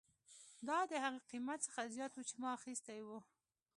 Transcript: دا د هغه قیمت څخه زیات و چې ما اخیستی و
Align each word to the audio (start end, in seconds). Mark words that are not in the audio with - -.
دا 0.67 0.79
د 0.91 0.93
هغه 1.03 1.19
قیمت 1.31 1.59
څخه 1.67 1.81
زیات 1.95 2.13
و 2.15 2.21
چې 2.29 2.35
ما 2.41 2.49
اخیستی 2.57 2.99
و 3.03 3.07